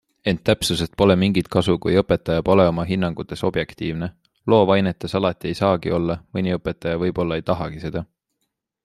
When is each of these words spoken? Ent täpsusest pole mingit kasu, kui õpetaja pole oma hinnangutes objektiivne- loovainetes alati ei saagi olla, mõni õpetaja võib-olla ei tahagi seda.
Ent 0.29 0.39
täpsusest 0.49 0.93
pole 1.01 1.15
mingit 1.23 1.49
kasu, 1.55 1.75
kui 1.83 1.97
õpetaja 2.01 2.43
pole 2.47 2.65
oma 2.71 2.85
hinnangutes 2.91 3.45
objektiivne- 3.49 4.09
loovainetes 4.55 5.17
alati 5.21 5.51
ei 5.53 5.59
saagi 5.61 5.95
olla, 5.99 6.17
mõni 6.39 6.57
õpetaja 6.57 7.03
võib-olla 7.05 7.39
ei 7.43 7.47
tahagi 7.53 7.85
seda. 7.85 8.05